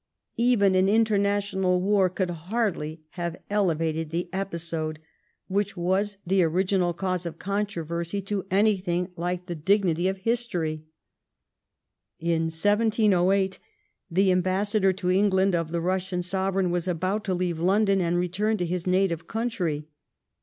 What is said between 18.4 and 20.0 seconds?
to his native country.